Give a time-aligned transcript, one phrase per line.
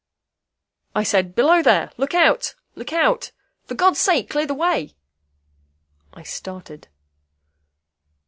[0.95, 1.91] "I said, 'Below there!
[1.95, 2.55] Look out!
[2.73, 3.31] Look out!
[3.65, 4.95] For God's sake, clear the way!'"
[6.11, 6.87] I started.